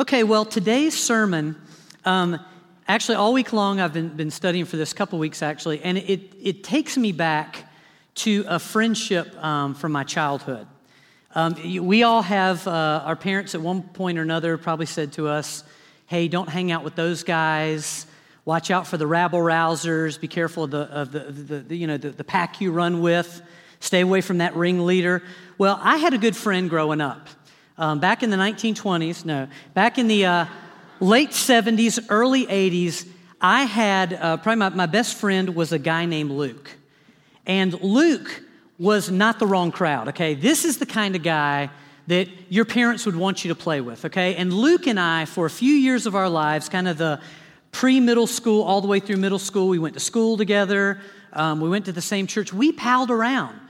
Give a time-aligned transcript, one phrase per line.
[0.00, 1.56] Okay, well, today's sermon,
[2.04, 2.38] um,
[2.86, 6.34] actually, all week long I've been, been studying for this couple weeks actually, and it,
[6.40, 7.64] it takes me back
[8.14, 10.68] to a friendship um, from my childhood.
[11.34, 15.26] Um, we all have, uh, our parents at one point or another probably said to
[15.26, 15.64] us,
[16.06, 18.06] hey, don't hang out with those guys.
[18.44, 20.20] Watch out for the rabble rousers.
[20.20, 23.00] Be careful of the, of the, the, the you know, the, the pack you run
[23.00, 23.42] with.
[23.80, 25.24] Stay away from that ringleader.
[25.58, 27.28] Well, I had a good friend growing up.
[27.78, 30.46] Um, back in the 1920s, no, back in the uh,
[30.98, 33.06] late 70s, early 80s,
[33.40, 36.72] I had uh, probably my, my best friend was a guy named Luke.
[37.46, 38.42] And Luke
[38.80, 40.34] was not the wrong crowd, okay?
[40.34, 41.70] This is the kind of guy
[42.08, 44.34] that your parents would want you to play with, okay?
[44.34, 47.20] And Luke and I, for a few years of our lives, kind of the
[47.70, 50.98] pre middle school all the way through middle school, we went to school together,
[51.32, 53.60] um, we went to the same church, we palled around.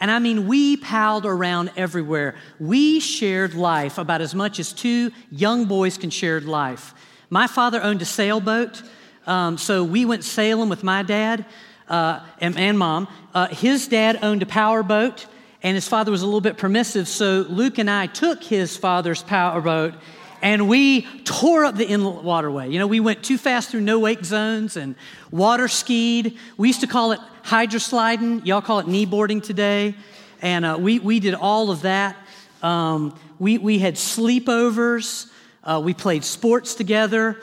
[0.00, 2.36] And I mean, we palled around everywhere.
[2.60, 6.94] We shared life about as much as two young boys can share life.
[7.30, 8.82] My father owned a sailboat,
[9.26, 11.44] um, so we went sailing with my dad
[11.88, 13.08] uh, and, and, mom.
[13.34, 15.26] Uh, his dad owned a powerboat,
[15.62, 19.22] and his father was a little bit permissive, so Luke and I took his father's
[19.22, 19.94] powerboat
[20.40, 22.70] and we tore up the inlet waterway.
[22.70, 24.94] You know, we went too fast through no wake zones and
[25.30, 26.36] water skied.
[26.56, 28.44] We used to call it hydrosliding.
[28.44, 29.94] Y'all call it kneeboarding today.
[30.42, 32.14] And uh, we, we did all of that.
[32.62, 35.30] Um, we, we had sleepovers.
[35.64, 37.40] Uh, we played sports together.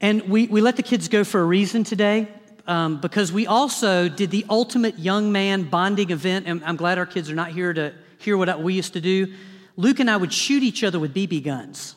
[0.00, 2.28] And we, we let the kids go for a reason today
[2.68, 6.46] um, because we also did the ultimate young man bonding event.
[6.46, 9.34] And I'm glad our kids are not here to hear what we used to do.
[9.76, 11.96] Luke and I would shoot each other with BB guns.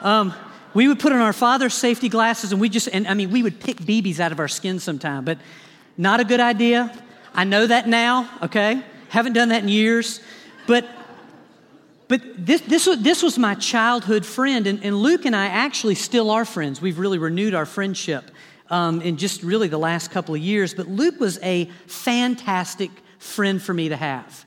[0.00, 0.34] Um,
[0.74, 3.44] we would put on our father's safety glasses and we just, and I mean, we
[3.44, 5.38] would pick BBs out of our skin sometime, but
[6.00, 6.90] not a good idea.
[7.34, 8.82] I know that now, okay?
[9.10, 10.20] Haven't done that in years.
[10.66, 10.88] But
[12.08, 15.94] but this, this, was, this was my childhood friend, and, and Luke and I actually
[15.94, 16.82] still are friends.
[16.82, 18.32] We've really renewed our friendship
[18.68, 20.74] um, in just really the last couple of years.
[20.74, 24.44] But Luke was a fantastic friend for me to have.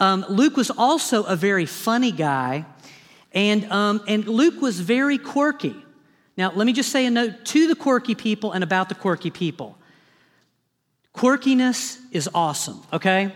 [0.00, 2.66] Um, Luke was also a very funny guy,
[3.30, 5.76] and, um, and Luke was very quirky.
[6.36, 9.30] Now, let me just say a note to the quirky people and about the quirky
[9.30, 9.78] people.
[11.14, 13.34] Quirkiness is awesome, okay?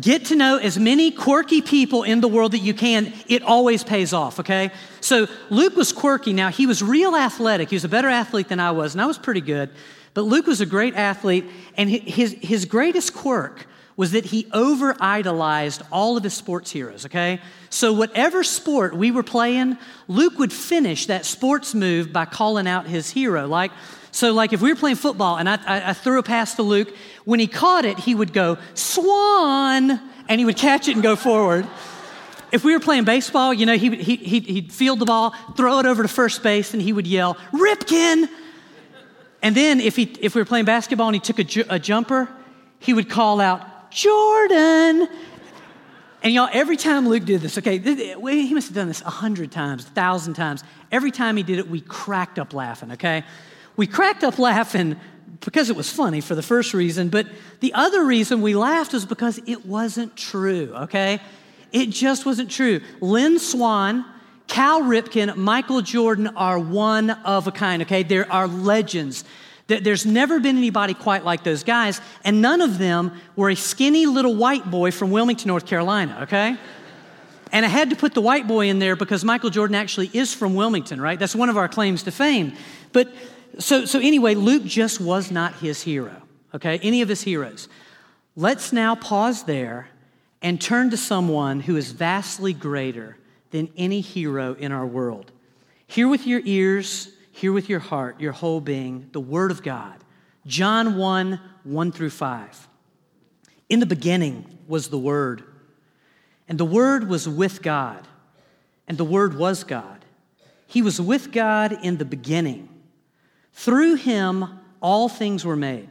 [0.00, 3.12] Get to know as many quirky people in the world that you can.
[3.26, 4.70] It always pays off, okay?
[5.00, 6.32] So Luke was quirky.
[6.32, 7.70] Now, he was real athletic.
[7.70, 9.70] He was a better athlete than I was, and I was pretty good.
[10.14, 11.44] But Luke was a great athlete,
[11.76, 13.66] and his, his greatest quirk
[13.96, 17.40] was that he over idolized all of his sports heroes, okay?
[17.68, 19.76] So, whatever sport we were playing,
[20.08, 23.46] Luke would finish that sports move by calling out his hero.
[23.46, 23.72] Like,
[24.12, 26.62] so, like if we were playing football and I, I, I threw a pass to
[26.62, 26.94] Luke,
[27.24, 31.16] when he caught it, he would go, Swann, and he would catch it and go
[31.16, 31.66] forward.
[32.52, 35.78] If we were playing baseball, you know, he, he, he'd, he'd field the ball, throw
[35.78, 38.28] it over to first base, and he would yell, Ripken!
[39.42, 41.78] And then if, he, if we were playing basketball and he took a, ju- a
[41.78, 42.28] jumper,
[42.80, 45.08] he would call out, Jordan.
[46.22, 49.50] And y'all, every time Luke did this, okay, he must have done this a hundred
[49.50, 50.62] times, a thousand times.
[50.92, 53.24] Every time he did it, we cracked up laughing, okay?
[53.80, 55.00] We cracked up laughing
[55.40, 57.26] because it was funny for the first reason, but
[57.60, 61.18] the other reason we laughed was because it wasn't true, okay?
[61.72, 62.82] It just wasn't true.
[63.00, 64.04] Lynn Swann,
[64.48, 68.02] Cal Ripken, Michael Jordan are one of a kind, okay?
[68.02, 69.24] There are legends.
[69.68, 73.56] That there's never been anybody quite like those guys, and none of them were a
[73.56, 76.58] skinny little white boy from Wilmington, North Carolina, okay?
[77.50, 80.34] And I had to put the white boy in there because Michael Jordan actually is
[80.34, 81.18] from Wilmington, right?
[81.18, 82.52] That's one of our claims to fame.
[82.92, 83.10] But
[83.60, 86.22] so, so anyway, Luke just was not his hero,
[86.54, 86.78] okay?
[86.82, 87.68] Any of his heroes.
[88.36, 89.88] Let's now pause there
[90.42, 93.18] and turn to someone who is vastly greater
[93.50, 95.30] than any hero in our world.
[95.86, 97.10] Hear with your ears
[97.40, 100.04] Hear with your heart, your whole being, the Word of God.
[100.46, 102.68] John 1 1 through 5.
[103.68, 105.44] In the beginning was the Word,
[106.48, 108.06] and the Word was with God,
[108.88, 110.04] and the Word was God.
[110.66, 112.68] He was with God in the beginning.
[113.52, 115.88] Through him, all things were made.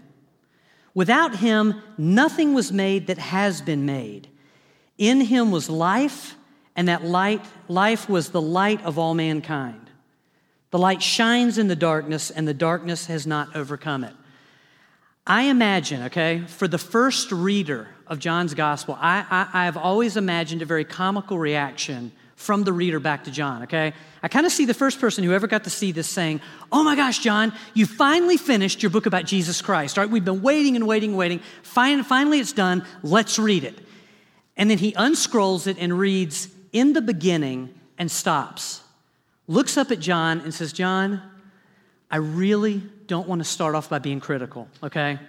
[0.93, 4.27] Without him, nothing was made that has been made.
[4.97, 6.35] In him was life,
[6.75, 9.89] and that light, life was the light of all mankind.
[10.71, 14.13] The light shines in the darkness, and the darkness has not overcome it.
[15.25, 20.17] I imagine, okay, for the first reader of John's gospel, I, I, I have always
[20.17, 23.93] imagined a very comical reaction from the reader back to John, okay?
[24.23, 26.39] I kind of see the first person who ever got to see this saying,
[26.71, 30.09] Oh my gosh, John, you finally finished your book about Jesus Christ, right?
[30.09, 31.41] We've been waiting and waiting and waiting.
[31.63, 32.85] finally, it's done.
[33.03, 33.77] Let's read it.
[34.55, 38.81] And then he unscrolls it and reads, In the beginning, and stops.
[39.47, 41.21] looks up at John and says, John,
[42.09, 45.19] I really don't want to start off by being critical, okay?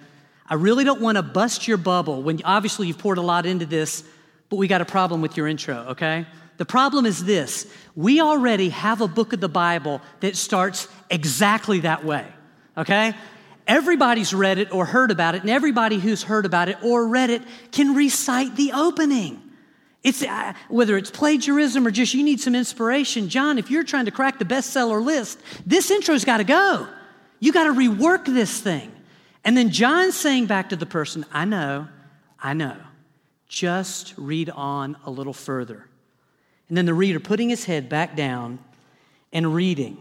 [0.47, 3.67] I really don't want to bust your bubble when obviously you've poured a lot into
[3.67, 4.05] this,
[4.49, 6.27] but we got a problem with your intro, okay?
[6.61, 7.67] The problem is this
[7.97, 12.27] we already have a book of the Bible that starts exactly that way,
[12.77, 13.15] okay?
[13.67, 17.31] Everybody's read it or heard about it, and everybody who's heard about it or read
[17.31, 17.41] it
[17.73, 19.41] can recite the opening.
[20.03, 23.31] It's uh, whether it's plagiarism or just you need some inspiration.
[23.31, 26.87] John, if you're trying to crack the bestseller list, this intro's got to go.
[27.39, 28.93] You got to rework this thing.
[29.45, 31.89] And then John's saying back to the person, I know,
[32.39, 32.77] I know.
[33.49, 35.87] Just read on a little further.
[36.71, 38.61] And then the reader putting his head back down
[39.33, 39.99] and reading.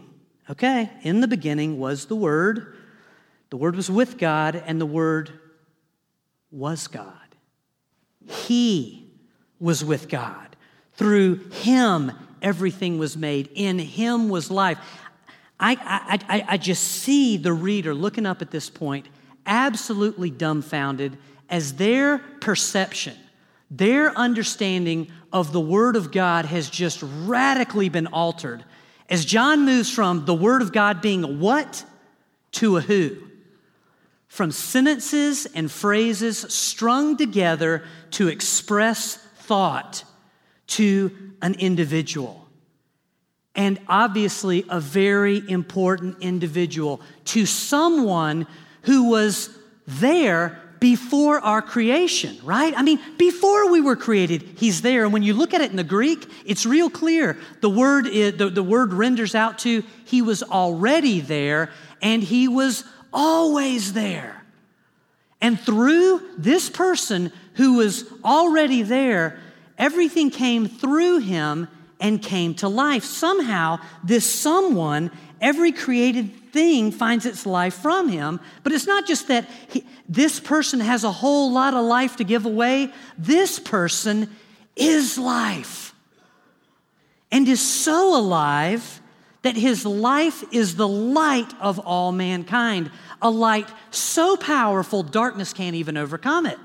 [0.48, 2.76] Okay, in the beginning was the Word.
[3.50, 5.32] The Word was with God, and the Word
[6.52, 7.12] was God.
[8.24, 9.10] He
[9.58, 10.56] was with God.
[10.94, 13.50] Through him, everything was made.
[13.54, 14.78] In him was life.
[15.58, 19.08] I, I, I, I just see the reader looking up at this point,
[19.44, 21.18] absolutely dumbfounded
[21.48, 23.16] as their perception,
[23.70, 28.64] their understanding of the Word of God has just radically been altered.
[29.08, 31.84] As John moves from the Word of God being a what
[32.52, 33.16] to a who
[34.30, 37.82] from sentences and phrases strung together
[38.12, 40.04] to express thought
[40.68, 41.10] to
[41.42, 42.46] an individual.
[43.56, 48.46] And obviously, a very important individual to someone
[48.82, 49.50] who was
[49.84, 52.72] there before our creation, right?
[52.76, 55.04] I mean, before we were created, he's there.
[55.04, 57.38] And when you look at it in the Greek, it's real clear.
[57.60, 62.48] The word, is, the, the word renders out to he was already there and he
[62.48, 64.42] was always there.
[65.42, 69.38] And through this person who was already there,
[69.78, 71.68] everything came through him
[71.98, 73.04] and came to life.
[73.04, 75.10] Somehow, this someone,
[75.40, 78.40] every created thing finds its life from him.
[78.62, 82.24] But it's not just that he, this person has a whole lot of life to
[82.24, 84.28] give away, this person
[84.76, 85.94] is life
[87.30, 89.00] and is so alive
[89.42, 92.90] that his life is the light of all mankind,
[93.22, 96.58] a light so powerful darkness can't even overcome it.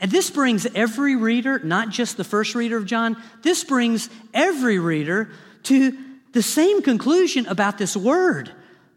[0.00, 4.78] And this brings every reader, not just the first reader of John, this brings every
[4.78, 5.30] reader
[5.64, 5.96] to
[6.32, 8.50] the same conclusion about this word.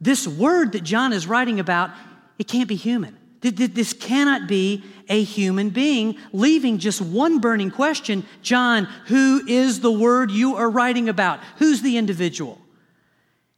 [0.03, 1.91] This word that John is writing about,
[2.37, 3.17] it can't be human.
[3.39, 9.91] This cannot be a human being, leaving just one burning question John, who is the
[9.91, 11.39] word you are writing about?
[11.57, 12.59] Who's the individual?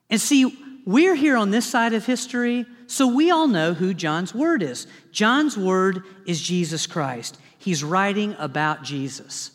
[0.09, 0.55] And see,
[0.85, 4.85] we're here on this side of history so we all know who John's word is.
[5.11, 7.39] John's word is Jesus Christ.
[7.57, 9.49] He's writing about Jesus.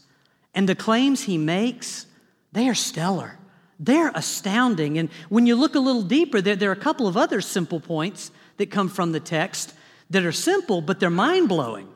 [0.54, 2.06] And the claims he makes,
[2.50, 3.39] they are stellar.
[3.80, 4.98] They're astounding.
[4.98, 7.80] And when you look a little deeper, there, there are a couple of other simple
[7.80, 9.72] points that come from the text
[10.10, 11.88] that are simple, but they're mind blowing.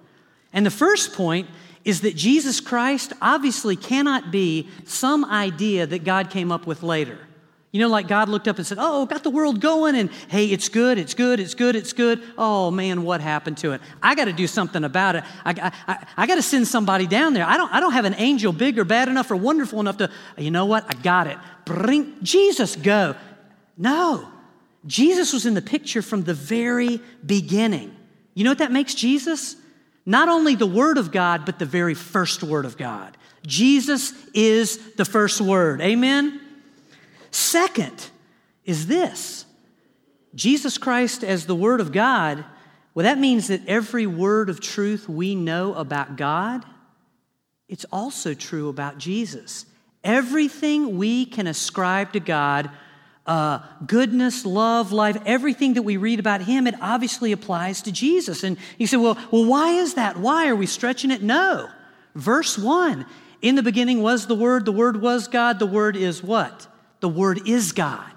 [0.53, 1.49] And the first point
[1.85, 7.19] is that Jesus Christ obviously cannot be some idea that God came up with later.
[7.75, 10.47] You know, like God looked up and said, Oh, got the world going, and hey,
[10.47, 12.23] it's good, it's good, it's good, it's good.
[12.39, 13.81] Oh man, what happened to it?
[14.01, 15.25] I got to do something about it.
[15.45, 17.45] I, I, I got to send somebody down there.
[17.45, 20.11] I don't, I don't have an angel big or bad enough or wonderful enough to,
[20.39, 20.85] you know what?
[20.89, 21.37] I got it.
[21.65, 23.15] Bring Jesus, go.
[23.77, 24.29] No,
[24.87, 27.95] Jesus was in the picture from the very beginning.
[28.35, 29.57] You know what that makes Jesus?
[30.07, 33.17] Not only the Word of God, but the very first Word of God.
[33.47, 35.81] Jesus is the first Word.
[35.81, 36.41] Amen?
[37.31, 38.11] Second
[38.65, 39.47] is this
[40.35, 42.45] Jesus Christ as the Word of God,
[42.95, 46.65] well, that means that every word of truth we know about God,
[47.69, 49.67] it's also true about Jesus.
[50.05, 52.71] Everything we can ascribe to God,
[53.27, 58.45] uh, goodness, love, life, everything that we read about Him, it obviously applies to Jesus.
[58.45, 60.19] And you say, well, well, why is that?
[60.19, 61.23] Why are we stretching it?
[61.23, 61.69] No.
[62.15, 63.07] Verse 1
[63.41, 66.69] In the beginning was the Word, the Word was God, the Word is what?
[67.01, 68.11] The Word is God.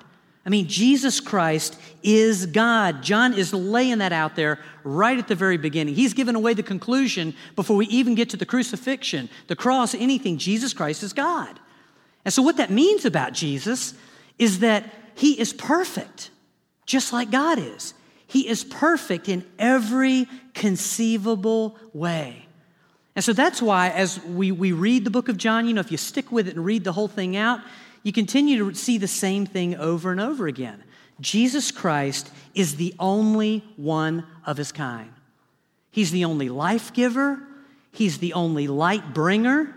[0.46, 3.04] I mean, Jesus Christ is God.
[3.04, 5.94] John is laying that out there right at the very beginning.
[5.94, 10.38] He's given away the conclusion before we even get to the crucifixion, the cross, anything.
[10.38, 11.60] Jesus Christ is God.
[12.28, 13.94] And so, what that means about Jesus
[14.38, 14.84] is that
[15.16, 16.30] he is perfect,
[16.86, 17.94] just like God is.
[18.28, 22.46] He is perfect in every conceivable way.
[23.16, 25.90] And so that's why, as we, we read the book of John, you know, if
[25.90, 27.62] you stick with it and read the whole thing out,
[28.04, 30.84] you continue to see the same thing over and over again.
[31.22, 35.14] Jesus Christ is the only one of his kind.
[35.92, 37.40] He's the only life giver,
[37.94, 39.74] he's the only light bringer,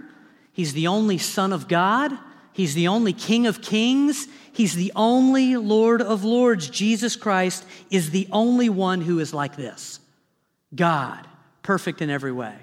[0.53, 2.19] he's the only Son of God.
[2.53, 4.27] He's the only King of kings.
[4.53, 6.69] He's the only Lord of lords.
[6.69, 10.01] Jesus Christ is the only one who is like this
[10.75, 11.27] God,
[11.63, 12.55] perfect in every way.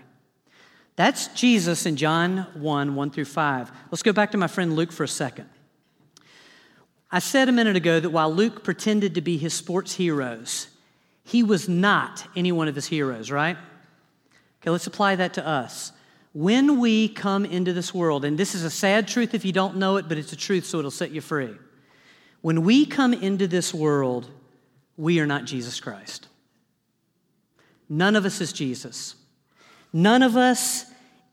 [0.96, 3.72] That's Jesus in John 1 1 through 5.
[3.92, 5.48] Let's go back to my friend Luke for a second.
[7.12, 10.68] I said a minute ago that while Luke pretended to be his sports heroes,
[11.24, 13.58] he was not any one of his heroes, right?
[14.62, 15.92] Okay, let's apply that to us.
[16.34, 19.78] When we come into this world, and this is a sad truth if you don't
[19.78, 21.56] know it, but it's a truth, so it'll set you free.
[22.42, 24.30] When we come into this world,
[24.96, 26.28] we are not Jesus Christ.
[27.90, 29.16] None of us is Jesus.
[29.94, 30.86] None of us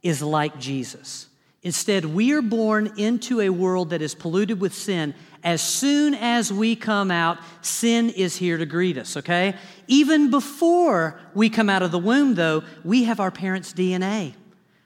[0.02, 1.28] is like Jesus.
[1.62, 5.14] Instead, we are born into a world that is polluted with sin.
[5.42, 9.54] As soon as we come out, sin is here to greet us, okay?
[9.86, 14.34] Even before we come out of the womb, though, we have our parents' DNA.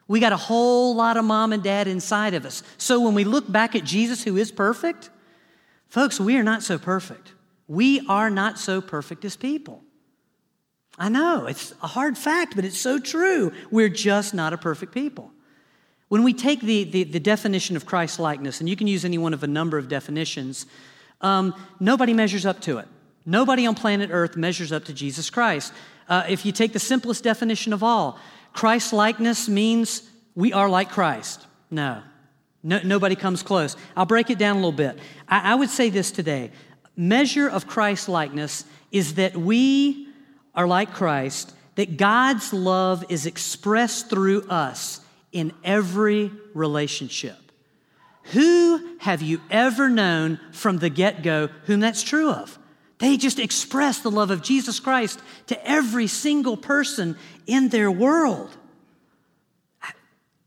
[0.09, 2.62] We got a whole lot of mom and dad inside of us.
[2.79, 5.11] So when we look back at Jesus, who is perfect,
[5.88, 7.33] folks, we are not so perfect.
[7.69, 9.85] We are not so perfect as people.
[10.99, 13.53] I know, it's a hard fact, but it's so true.
[13.71, 15.31] We're just not a perfect people.
[16.09, 19.19] When we take the, the, the definition of Christ likeness, and you can use any
[19.19, 20.67] one of a number of definitions,
[21.21, 22.88] um, nobody measures up to it.
[23.27, 25.73] Nobody on planet Earth measures up to Jesus Christ.
[26.09, 28.19] Uh, if you take the simplest definition of all,
[28.52, 30.02] Christ likeness means
[30.35, 31.47] we are like Christ.
[31.71, 32.02] No.
[32.62, 33.76] no, nobody comes close.
[33.97, 34.99] I'll break it down a little bit.
[35.28, 36.50] I, I would say this today
[36.97, 40.09] measure of Christ likeness is that we
[40.55, 45.00] are like Christ, that God's love is expressed through us
[45.31, 47.38] in every relationship.
[48.33, 52.59] Who have you ever known from the get go whom that's true of?
[52.99, 58.50] They just express the love of Jesus Christ to every single person in their world.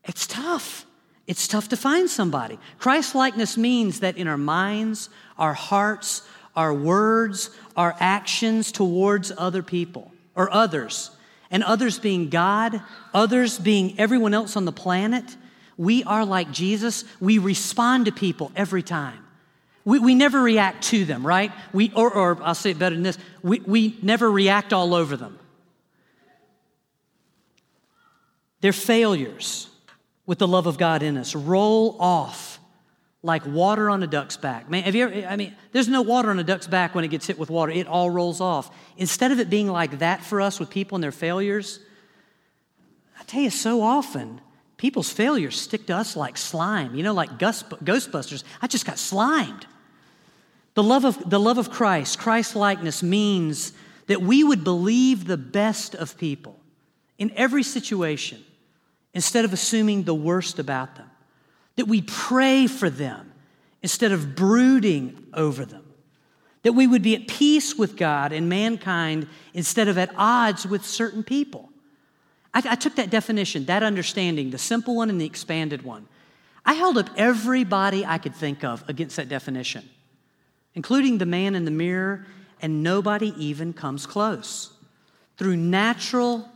[0.04, 0.86] It's tough.
[1.28, 2.60] It's tough to find somebody.
[2.78, 9.64] Christ likeness means that in our minds, our hearts, our words, our actions towards other
[9.64, 11.12] people or others,
[11.50, 12.82] and others being God,
[13.14, 15.38] others being everyone else on the planet,
[15.78, 17.06] we are like Jesus.
[17.20, 19.21] We respond to people every time.
[19.84, 21.52] We, we never react to them, right?
[21.74, 25.18] We, or, or I'll say it better than this we, we never react all over
[25.18, 25.40] them.
[28.62, 29.68] Their failures
[30.26, 32.60] with the love of God in us roll off
[33.24, 34.70] like water on a duck's back.
[34.70, 37.10] Man, have you ever, I mean, there's no water on a duck's back when it
[37.10, 37.72] gets hit with water.
[37.72, 38.76] It all rolls off.
[38.98, 41.80] Instead of it being like that for us with people and their failures,
[43.20, 44.42] I tell you, so often,
[44.78, 48.44] people's failures stick to us like slime, you know, like Ghostbusters.
[48.62, 49.68] I just got slimed.
[50.74, 53.74] The love of, the love of Christ, Christ likeness, means
[54.08, 56.60] that we would believe the best of people
[57.18, 58.44] in every situation
[59.14, 61.12] instead of assuming the worst about them
[61.76, 63.32] that we pray for them
[63.82, 65.84] instead of brooding over them,
[66.64, 70.86] that we would be at peace with God and mankind instead of at odds with
[70.86, 71.70] certain people.
[72.54, 76.08] I, I took that definition, that understanding, the simple one and the expanded one.
[76.64, 79.90] I held up everybody I could think of against that definition,
[80.76, 82.26] including the man in the mirror,
[82.62, 84.72] and nobody even comes close.
[85.38, 86.48] Through natural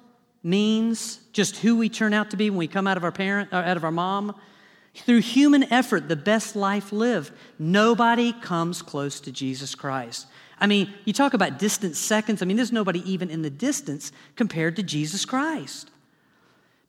[0.43, 3.51] means, just who we turn out to be when we come out of our parent,
[3.51, 4.36] uh, out of our mom,
[4.93, 7.31] through human effort, the best life lived.
[7.60, 10.27] Nobody comes close to Jesus Christ.
[10.60, 12.41] I mean, you talk about distant seconds.
[12.41, 15.89] I mean, there's nobody even in the distance compared to Jesus Christ.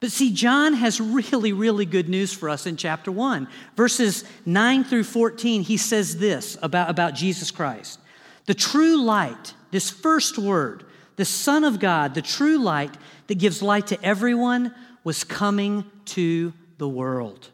[0.01, 3.49] But see, John has really, really good news for us in chapter 1.
[3.77, 7.99] Verses 9 through 14, he says this about, about Jesus Christ.
[8.45, 10.85] The true light, this first word,
[11.17, 12.95] the Son of God, the true light
[13.27, 17.51] that gives light to everyone, was coming to the world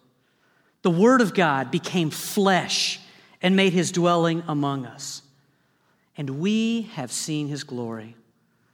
[0.82, 3.00] the Word of God became flesh
[3.40, 5.22] and made his dwelling among us.
[6.16, 8.16] And we have seen his glory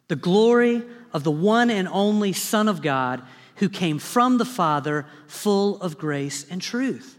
[0.08, 0.82] the glory
[1.12, 3.22] of the one and only Son of God
[3.58, 7.18] who came from the Father, full of grace and truth.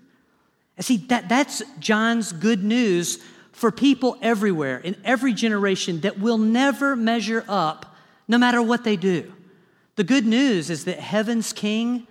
[0.77, 3.19] And see, that, that's John's good news
[3.51, 7.95] for people everywhere, in every generation, that will never measure up
[8.27, 9.33] no matter what they do.
[9.95, 12.07] The good news is that heaven's King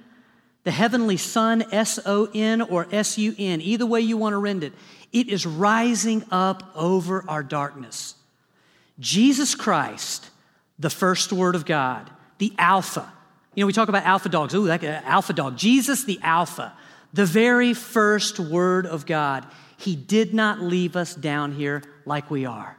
[0.68, 4.38] the heavenly Son, S O N or S U N, either way you want to
[4.38, 4.72] render it,
[5.14, 8.14] it is rising up over our darkness.
[9.00, 10.28] Jesus Christ,
[10.78, 13.10] the first word of God, the Alpha.
[13.54, 14.54] You know, we talk about alpha dogs.
[14.54, 15.56] Ooh, that alpha dog.
[15.56, 16.72] Jesus, the Alpha,
[17.12, 19.46] the very first word of God.
[19.76, 22.76] He did not leave us down here like we are.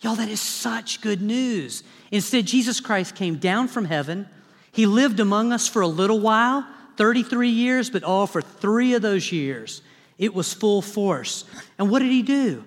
[0.00, 1.82] Y'all, that is such good news.
[2.10, 4.28] Instead, Jesus Christ came down from heaven.
[4.72, 6.66] He lived among us for a little while
[6.96, 9.82] 33 years, but all for three of those years,
[10.18, 11.44] It was full force.
[11.78, 12.64] And what did he do?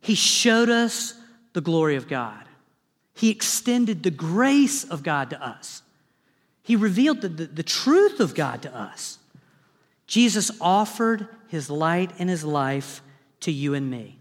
[0.00, 1.14] He showed us
[1.54, 2.44] the glory of God.
[3.14, 5.82] He extended the grace of God to us.
[6.62, 9.18] He revealed the, the, the, truth of God to us.
[10.06, 13.02] Jesus offered his light and his life
[13.40, 14.18] to you and me.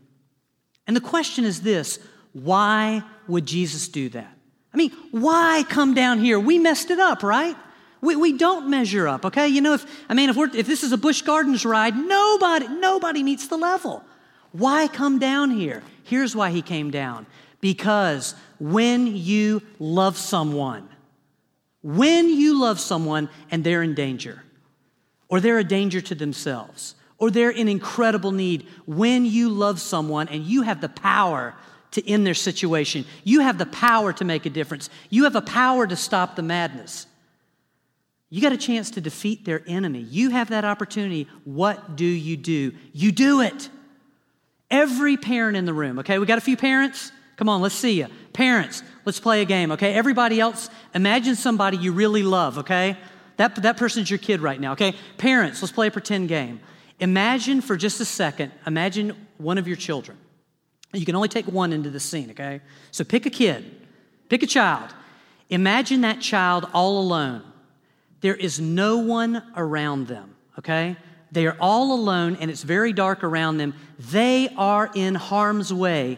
[0.87, 1.99] And the question is this
[2.33, 4.37] why would Jesus do that?
[4.73, 6.39] I mean, why come down here?
[6.39, 7.55] We messed it up, right?
[7.99, 9.47] We, we don't measure up, okay?
[9.47, 12.67] You know, if I mean if we're if this is a Busch Gardens ride, nobody,
[12.67, 14.03] nobody meets the level.
[14.53, 15.83] Why come down here?
[16.03, 17.25] Here's why he came down.
[17.61, 20.89] Because when you love someone,
[21.81, 24.43] when you love someone and they're in danger,
[25.27, 30.27] or they're a danger to themselves, or they're in incredible need, when you love someone
[30.27, 31.55] and you have the power
[31.91, 35.41] to end their situation, you have the power to make a difference, you have a
[35.41, 37.05] power to stop the madness.
[38.29, 39.99] You got a chance to defeat their enemy.
[39.99, 41.27] You have that opportunity.
[41.43, 42.71] What do you do?
[42.93, 43.69] You do it.
[44.69, 46.17] Every parent in the room, okay?
[46.17, 47.11] We got a few parents.
[47.35, 48.07] Come on, let's see you.
[48.33, 49.93] Parents, let's play a game, okay?
[49.93, 52.97] Everybody else, imagine somebody you really love, okay?
[53.37, 54.95] That, that person's your kid right now, okay?
[55.17, 56.59] Parents, let's play a pretend game.
[56.99, 60.17] Imagine for just a second, imagine one of your children.
[60.93, 62.61] You can only take one into the scene, okay?
[62.91, 63.87] So pick a kid,
[64.29, 64.93] pick a child.
[65.49, 67.43] Imagine that child all alone.
[68.21, 70.95] There is no one around them, okay?
[71.31, 73.73] They are all alone and it's very dark around them.
[73.97, 76.17] They are in harm's way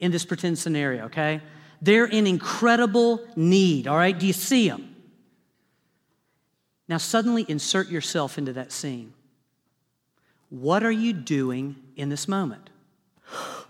[0.00, 1.40] in this pretend scenario, okay?
[1.80, 4.18] They're in incredible need, all right?
[4.18, 4.94] Do you see them?
[6.88, 9.14] Now, suddenly insert yourself into that scene.
[10.50, 12.70] What are you doing in this moment?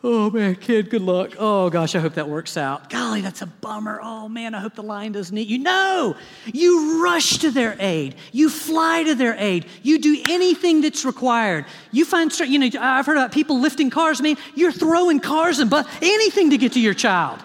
[0.06, 1.34] Oh man, kid, good luck.
[1.38, 2.90] Oh gosh, I hope that works out.
[2.90, 3.99] Golly, that's a bummer.
[4.02, 5.58] Oh man, I hope the lion doesn't eat you.
[5.58, 8.16] No, you rush to their aid.
[8.30, 9.64] You fly to their aid.
[9.82, 11.64] You do anything that's required.
[11.90, 14.20] You find, you know, I've heard about people lifting cars.
[14.20, 17.42] I mean, you're throwing cars and but anything to get to your child.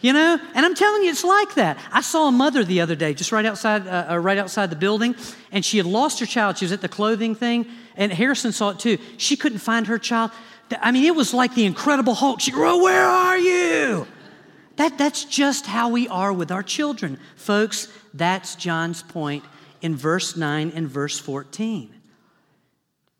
[0.00, 1.78] You know, and I'm telling you, it's like that.
[1.92, 4.76] I saw a mother the other day, just right outside, uh, uh right outside the
[4.76, 5.14] building,
[5.52, 6.58] and she had lost her child.
[6.58, 8.98] She was at the clothing thing, and Harrison saw it too.
[9.18, 10.32] She couldn't find her child.
[10.80, 12.40] I mean, it was like the Incredible Hulk.
[12.40, 14.06] She, oh, where are you?
[14.76, 17.18] That, that's just how we are with our children.
[17.36, 19.44] Folks, that's John's point
[19.80, 21.92] in verse 9 and verse 14.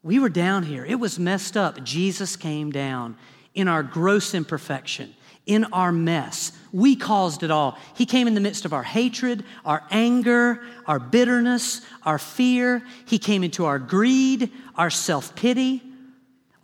[0.03, 0.85] We were down here.
[0.85, 1.83] It was messed up.
[1.83, 3.17] Jesus came down
[3.55, 5.15] in our gross imperfection,
[5.47, 6.53] in our mess.
[6.73, 7.79] We caused it all.
[7.97, 12.83] He came in the midst of our hatred, our anger, our bitterness, our fear.
[13.07, 15.83] He came into our greed, our self pity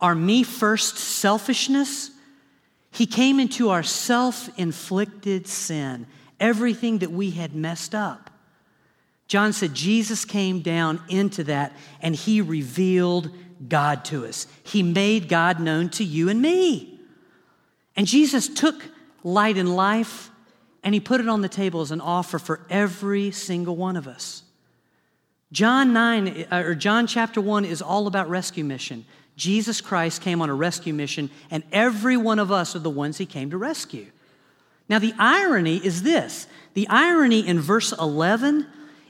[0.03, 2.11] our me first selfishness.
[2.91, 6.05] He came into our self inflicted sin,
[6.39, 8.29] everything that we had messed up.
[9.27, 13.31] John said Jesus came down into that and he revealed
[13.67, 14.45] God to us.
[14.63, 16.99] He made God known to you and me.
[17.95, 18.83] And Jesus took
[19.23, 20.29] light and life
[20.83, 24.05] and he put it on the table as an offer for every single one of
[24.05, 24.43] us.
[25.53, 29.05] John 9 uh, or John chapter 1 is all about rescue mission.
[29.35, 33.17] Jesus Christ came on a rescue mission, and every one of us are the ones
[33.17, 34.07] he came to rescue.
[34.89, 38.67] Now, the irony is this the irony in verse 11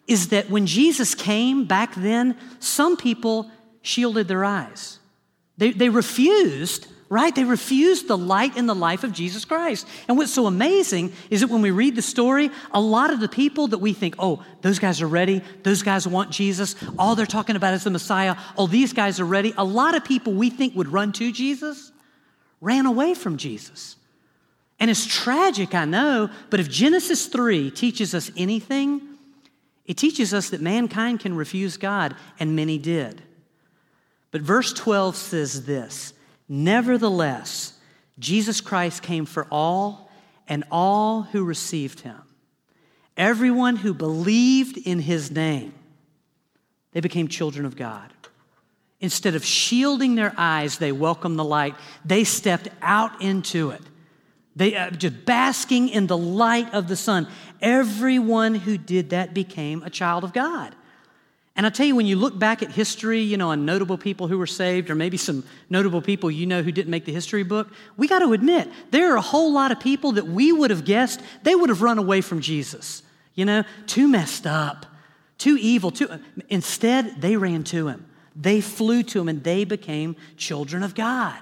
[0.08, 3.50] is that when Jesus came back then, some people
[3.82, 5.00] shielded their eyes.
[5.58, 7.36] They, they refused right?
[7.36, 9.88] They refused the light and the life of Jesus Christ.
[10.08, 13.30] And what's so amazing is that when we read the story, a lot of the
[13.30, 17.28] people that we think, oh, those guys are ready, those guys want Jesus, all they're
[17.28, 19.54] talking about is the Messiah, oh, these guys are ready.
[19.58, 21.92] A lot of people we think would run to Jesus
[22.62, 23.96] ran away from Jesus.
[24.80, 29.02] And it's tragic, I know, but if Genesis 3 teaches us anything,
[29.86, 33.22] it teaches us that mankind can refuse God, and many did.
[34.32, 36.14] But verse 12 says this
[36.48, 37.74] Nevertheless,
[38.20, 40.10] Jesus Christ came for all
[40.48, 42.22] and all who received him.
[43.16, 45.74] Everyone who believed in his name,
[46.92, 48.12] they became children of God.
[49.00, 51.76] Instead of shielding their eyes, they welcomed the light.
[52.06, 53.82] They stepped out into it.
[54.56, 57.28] They uh, just basking in the light of the sun.
[57.62, 60.76] Everyone who did that became a child of God.
[61.56, 64.28] And I tell you, when you look back at history, you know, on notable people
[64.28, 67.44] who were saved, or maybe some notable people you know who didn't make the history
[67.44, 70.72] book, we got to admit there are a whole lot of people that we would
[70.72, 73.04] have guessed they would have run away from Jesus.
[73.36, 74.88] You know, too messed up,
[75.38, 76.10] too evil, too.
[76.50, 78.08] Instead, they ran to him.
[78.36, 81.40] They flew to him and they became children of God.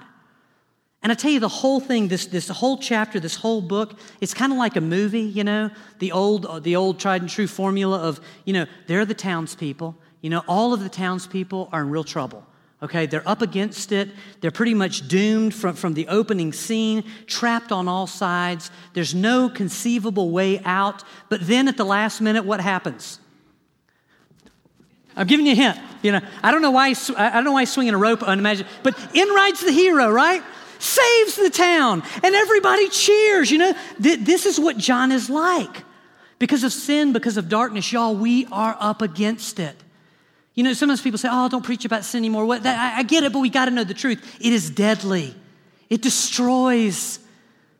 [1.02, 4.34] And I tell you, the whole thing, this, this whole chapter, this whole book, it's
[4.34, 7.98] kind of like a movie, you know, the old, the old tried and true formula
[7.98, 9.96] of, you know, they're the townspeople.
[10.22, 12.46] You know, all of the townspeople are in real trouble.
[12.82, 14.08] Okay, they're up against it.
[14.40, 18.70] They're pretty much doomed from, from the opening scene, trapped on all sides.
[18.92, 21.04] There's no conceivable way out.
[21.28, 23.20] But then at the last minute, what happens?
[25.14, 25.78] I'm giving you a hint.
[26.02, 28.20] You know, I don't know why he's, I don't know why he's swinging a rope.
[28.20, 30.42] Unimagine, but in rides the hero, right?
[30.80, 33.50] Saves the town, and everybody cheers.
[33.50, 35.84] You know, th- this is what John is like.
[36.40, 39.76] Because of sin, because of darkness, y'all, we are up against it.
[40.54, 43.02] You know, sometimes people say, "Oh, don't preach about sin anymore." What, that, I, I
[43.02, 44.38] get it, but we got to know the truth.
[44.40, 45.34] It is deadly.
[45.88, 47.18] It destroys.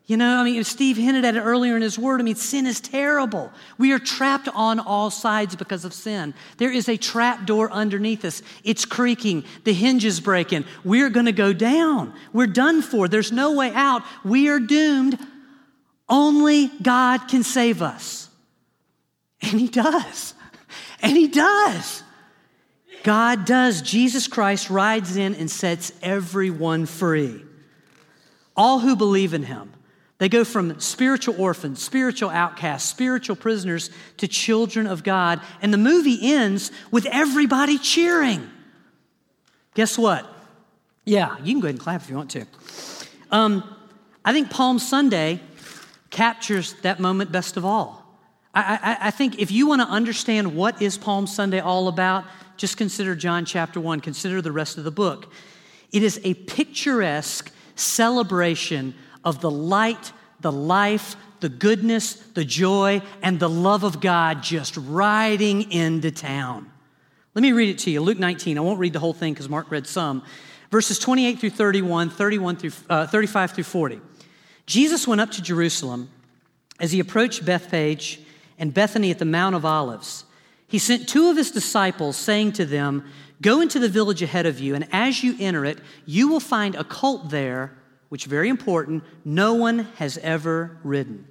[0.06, 2.20] You know, I mean, Steve hinted at it earlier in his word.
[2.20, 3.52] I mean, sin is terrible.
[3.78, 6.34] We are trapped on all sides because of sin.
[6.58, 8.42] There is a trap door underneath us.
[8.64, 9.44] It's creaking.
[9.64, 10.64] The hinge is breaking.
[10.84, 12.12] We're going to go down.
[12.32, 13.06] We're done for.
[13.06, 14.02] There's no way out.
[14.24, 15.18] We are doomed.
[16.08, 18.28] Only God can save us.
[19.40, 20.34] And He does.
[21.00, 22.02] And He does.
[23.02, 23.82] God does.
[23.82, 27.42] Jesus Christ rides in and sets everyone free.
[28.56, 29.72] All who believe in Him.
[30.18, 35.40] They go from spiritual orphans, spiritual outcasts, spiritual prisoners to children of God.
[35.60, 38.48] And the movie ends with everybody cheering.
[39.74, 40.32] Guess what?
[41.04, 42.46] Yeah, you can go ahead and clap if you want to.
[43.32, 43.64] Um,
[44.24, 45.40] I think Palm Sunday
[46.10, 48.02] captures that moment best of all.
[48.54, 52.24] I, I, I think if you want to understand what is Palm Sunday all about,
[52.62, 55.32] just consider John chapter 1, consider the rest of the book.
[55.90, 58.94] It is a picturesque celebration
[59.24, 64.76] of the light, the life, the goodness, the joy, and the love of God just
[64.76, 66.70] riding into town.
[67.34, 68.56] Let me read it to you Luke 19.
[68.56, 70.22] I won't read the whole thing because Mark read some.
[70.70, 74.00] Verses 28 through 31, 31 through, uh, 35 through 40.
[74.66, 76.10] Jesus went up to Jerusalem
[76.78, 78.20] as he approached Bethphage
[78.56, 80.26] and Bethany at the Mount of Olives.
[80.72, 83.04] He sent two of his disciples, saying to them,
[83.42, 86.74] Go into the village ahead of you, and as you enter it, you will find
[86.74, 87.76] a colt there
[88.08, 91.26] which very important, no one has ever ridden.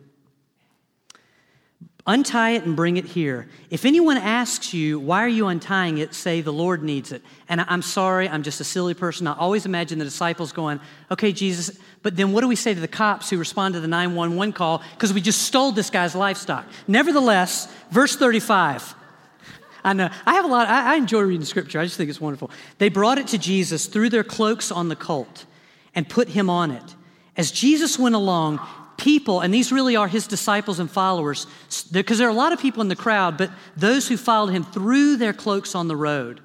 [2.06, 3.48] Untie it and bring it here.
[3.72, 7.24] If anyone asks you, why are you untying it, say, the Lord needs it.
[7.50, 9.26] And I'm sorry, I'm just a silly person.
[9.26, 12.80] I always imagine the disciples going, okay, Jesus, but then what do we say to
[12.80, 16.68] the cops who respond to the 911 call because we just stole this guy's livestock?
[16.88, 18.96] Nevertheless, verse 35.
[19.84, 20.06] I know.
[20.06, 21.80] Uh, I have a lot, I, I enjoy reading scripture.
[21.80, 22.52] I just think it's wonderful.
[22.78, 25.46] They brought it to Jesus, threw their cloaks on the colt
[25.96, 26.96] and put him on it.
[27.38, 28.60] As Jesus went along,
[28.98, 31.48] people, and these really are his disciples and followers,
[31.92, 34.64] because there are a lot of people in the crowd, but those who followed him
[34.64, 36.40] threw their cloaks on the road.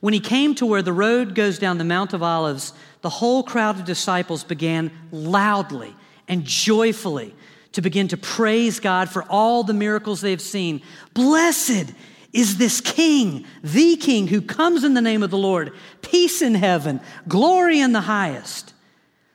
[0.00, 3.42] When he came to where the road goes down the Mount of Olives, the whole
[3.42, 5.94] crowd of disciples began loudly
[6.28, 7.34] and joyfully
[7.72, 10.82] to begin to praise God for all the miracles they've seen.
[11.14, 11.92] Blessed
[12.32, 16.54] is this King, the King who comes in the name of the Lord, peace in
[16.54, 18.72] heaven, glory in the highest.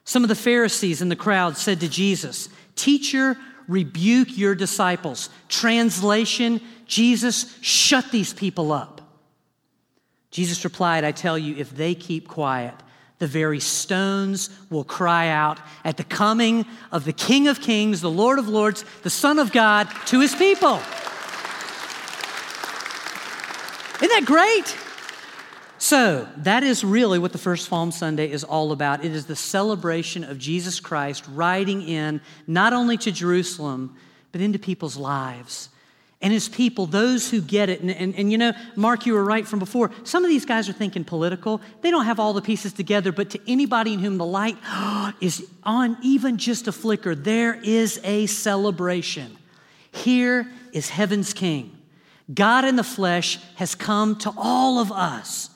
[0.04, 5.30] Some of the Pharisees in the crowd said to Jesus, Teacher, rebuke your disciples.
[5.50, 9.02] Translation Jesus, shut these people up.
[10.32, 12.74] Jesus replied, I tell you, if they keep quiet,
[13.20, 18.10] the very stones will cry out at the coming of the King of Kings, the
[18.10, 20.80] Lord of Lords, the Son of God to his people.
[24.08, 24.78] Isn't that great?
[25.80, 29.04] So, that is really what the first Palm Sunday is all about.
[29.04, 33.98] It is the celebration of Jesus Christ riding in not only to Jerusalem,
[34.32, 35.68] but into people's lives.
[36.22, 37.82] And his people, those who get it.
[37.82, 39.92] And, and, and, you know, Mark, you were right from before.
[40.06, 41.60] Some of these guys are thinking political.
[41.82, 44.58] They don't have all the pieces together, but to anybody in whom the light
[45.20, 49.38] is on even just a flicker, there is a celebration.
[49.92, 51.77] Here is heaven's king.
[52.34, 55.50] God in the flesh has come to all of us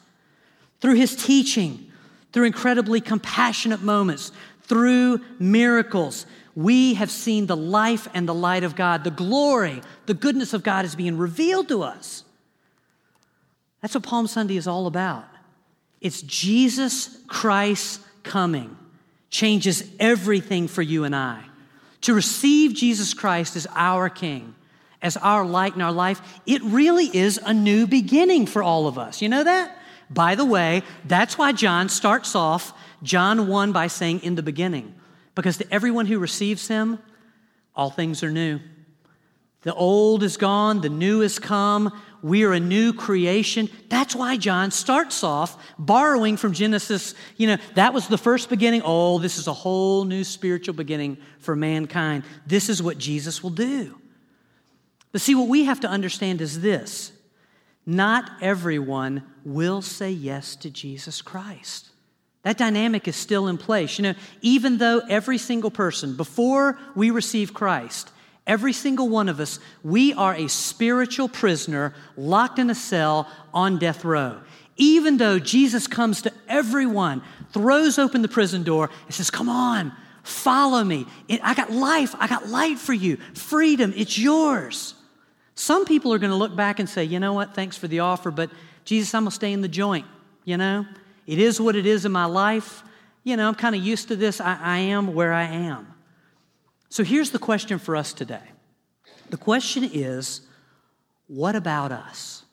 [0.80, 1.92] through his teaching,
[2.32, 4.32] through incredibly compassionate moments,
[4.64, 6.26] through miracles.
[6.56, 9.04] We have seen the life and the light of God.
[9.04, 12.24] The glory, the goodness of God is being revealed to us.
[13.82, 15.26] That's what Palm Sunday is all about.
[16.00, 18.78] It's Jesus Christ coming,
[19.30, 21.44] changes everything for you and I.
[22.02, 24.56] To receive Jesus Christ as our King,
[25.02, 28.98] as our light in our life, it really is a new beginning for all of
[28.98, 29.22] us.
[29.22, 29.78] You know that?
[30.10, 34.94] By the way, that's why John starts off John 1 by saying, in the beginning,
[35.36, 37.00] because to everyone who receives him,
[37.76, 38.60] all things are new.
[39.64, 41.98] The old is gone, the new has come.
[42.24, 43.70] We are a new creation.
[43.90, 47.16] That's why John starts off borrowing from Genesis.
[47.38, 48.82] You know, that was the first beginning.
[48.84, 52.24] Oh, this is a whole new spiritual beginning for mankind.
[52.46, 54.01] This is what Jesus will do.
[55.12, 57.12] But see, what we have to understand is this
[57.86, 61.90] not everyone will say yes to Jesus Christ.
[62.44, 63.98] That dynamic is still in place.
[63.98, 68.12] You know, even though every single person, before we receive Christ,
[68.48, 73.78] every single one of us, we are a spiritual prisoner locked in a cell on
[73.78, 74.42] death row.
[74.78, 77.22] Even though Jesus comes to everyone,
[77.52, 79.92] throws open the prison door, and says, Come on,
[80.24, 81.06] follow me.
[81.44, 84.96] I got life, I got light for you, freedom, it's yours.
[85.56, 88.00] Some people are going to look back and say, You know what, thanks for the
[88.00, 88.50] offer, but
[88.86, 90.06] Jesus, I'm going to stay in the joint,
[90.46, 90.86] you know?
[91.28, 92.84] It is what it is in my life.
[93.24, 94.42] You know, I'm kind of used to this.
[94.42, 95.88] I, I am where I am.
[96.90, 98.42] So here's the question for us today
[99.30, 100.42] the question is
[101.28, 102.44] what about us?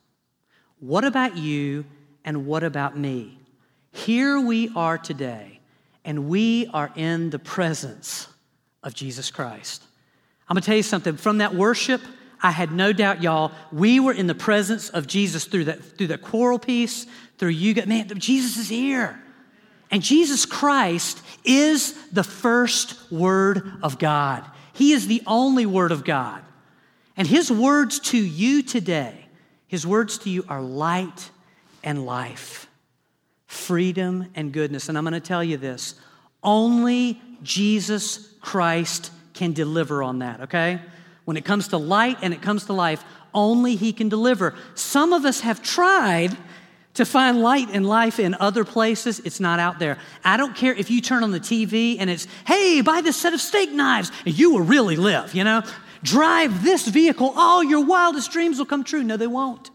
[0.79, 1.85] What about you
[2.25, 3.39] and what about me?
[3.91, 5.59] Here we are today,
[6.05, 8.29] and we are in the presence
[8.85, 9.83] of Jesus Christ.
[10.49, 12.01] I'm gonna tell you something from that worship.
[12.41, 16.07] I had no doubt, y'all, we were in the presence of Jesus through that, through
[16.07, 17.07] the choral piece,
[17.39, 17.75] through you.
[17.87, 19.21] Man, Jesus is here.
[19.91, 24.45] And Jesus Christ is the first word of God.
[24.75, 26.43] He is the only word of God.
[27.17, 29.27] And his words to you today,
[29.67, 31.31] his words to you are light
[31.83, 32.69] and life,
[33.47, 34.89] freedom and goodness.
[34.89, 35.95] And I'm going to tell you this
[36.43, 40.81] only Jesus Christ can deliver on that, okay?
[41.29, 44.55] When it comes to light and it comes to life, only he can deliver.
[44.75, 46.35] Some of us have tried
[46.95, 49.99] to find light and life in other places, it's not out there.
[50.25, 53.35] I don't care if you turn on the TV and it's, hey, buy this set
[53.35, 55.63] of steak knives, and you will really live, you know?
[56.03, 59.05] Drive this vehicle, all your wildest dreams will come true.
[59.05, 59.71] No, they won't.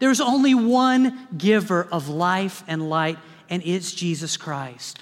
[0.00, 3.16] There's only one giver of life and light,
[3.48, 5.00] and it's Jesus Christ.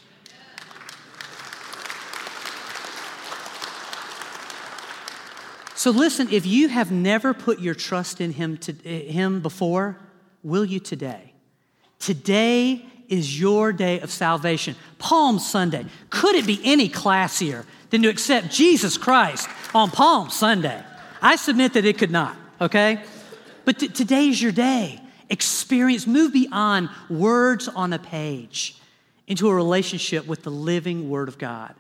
[5.79, 9.97] So listen, if you have never put your trust in him, to, eh, him before,
[10.43, 11.33] will you today?
[12.01, 14.75] Today is your day of salvation.
[14.99, 15.87] Palm Sunday.
[16.11, 20.83] Could it be any classier than to accept Jesus Christ on Palm Sunday?
[21.23, 23.01] I submit that it could not, okay?
[23.65, 25.01] But t- is your day.
[25.31, 28.77] Experience, move beyond words on a page
[29.29, 31.77] into a relationship with the living Word of God.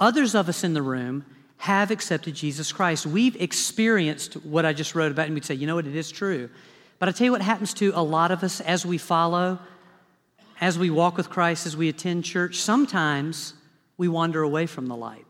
[0.00, 1.26] Others of us in the room
[1.58, 3.06] have accepted Jesus Christ.
[3.06, 6.10] We've experienced what I just wrote about, and we'd say, you know what, it is
[6.10, 6.50] true.
[6.98, 9.58] But I tell you what happens to a lot of us as we follow,
[10.60, 12.56] as we walk with Christ, as we attend church.
[12.56, 13.54] Sometimes
[13.96, 15.26] we wander away from the light.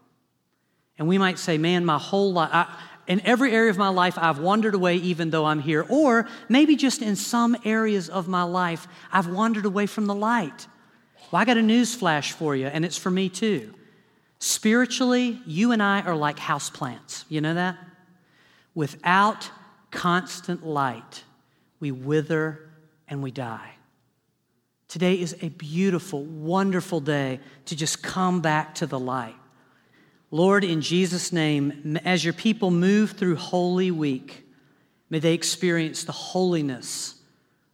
[0.99, 2.69] And we might say, man, my whole life,
[3.07, 5.85] in every area of my life, I've wandered away even though I'm here.
[5.89, 10.67] Or maybe just in some areas of my life, I've wandered away from the light.
[11.31, 13.75] Well, I got a news flash for you, and it's for me too.
[14.39, 17.25] Spiritually, you and I are like houseplants.
[17.29, 17.79] You know that?
[18.75, 19.51] Without
[19.91, 21.25] constant light,
[21.81, 22.69] we wither
[23.09, 23.73] and we die.
[24.89, 29.35] Today is a beautiful, wonderful day to just come back to the light.
[30.31, 34.47] Lord, in Jesus' name, as your people move through Holy Week,
[35.09, 37.15] may they experience the holiness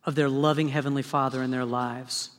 [0.04, 2.30] of their loving Heavenly Father in their lives.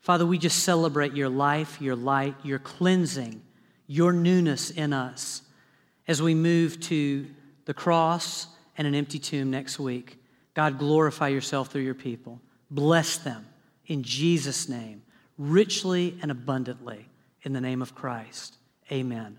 [0.00, 3.42] Father, we just celebrate your life, your light, your cleansing,
[3.86, 5.42] your newness in us
[6.08, 7.26] as we move to
[7.64, 8.46] the cross
[8.78, 10.18] and an empty tomb next week.
[10.54, 12.40] God, glorify yourself through your people.
[12.70, 13.46] Bless them
[13.86, 15.02] in Jesus' name,
[15.38, 17.08] richly and abundantly,
[17.42, 18.56] in the name of Christ.
[18.90, 19.38] Amen.